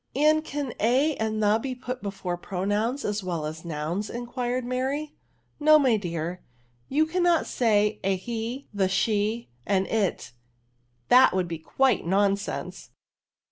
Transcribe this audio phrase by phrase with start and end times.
[0.07, 4.09] *' And can a and fhe be put before pro^ nouns as well as nouns?
[4.09, 5.09] inquired Mary «ARTICLES.
[5.61, 6.41] 45•' No, my dear;
[6.89, 10.31] you cannot «ay a he, the^ she, an it:
[11.09, 12.89] that would be quite nonsense